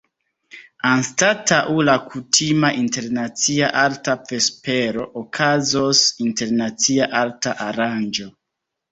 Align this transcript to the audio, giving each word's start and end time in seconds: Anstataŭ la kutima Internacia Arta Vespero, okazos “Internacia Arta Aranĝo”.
Anstataŭ 0.91 1.57
la 1.89 1.93
kutima 2.13 2.71
Internacia 2.83 3.67
Arta 3.81 4.15
Vespero, 4.31 5.05
okazos 5.21 6.01
“Internacia 6.29 7.09
Arta 7.21 7.53
Aranĝo”. 7.67 8.27